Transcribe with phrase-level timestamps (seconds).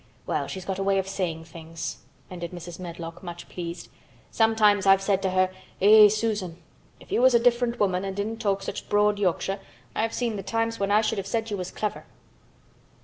[0.25, 1.97] "Well, she's got a way of saying things,"
[2.31, 2.79] ended Mrs.
[2.79, 3.87] Medlock, much pleased.
[4.31, 6.09] "Sometimes I've said to her, 'Eh!
[6.09, 6.57] Susan,
[6.99, 9.59] if you was a different woman an' didn't talk such broad Yorkshire
[9.93, 12.05] I've seen the times when I should have said you was clever.